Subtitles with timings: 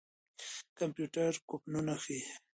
[0.77, 2.21] کمپيوټر کوپنونه ښيي.